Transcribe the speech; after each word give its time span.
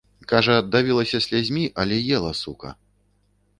Кажа, 0.29 0.55
давілася 0.75 1.19
слязьмі, 1.27 1.65
але 1.83 2.01
ела, 2.17 2.33
сука. 2.43 2.75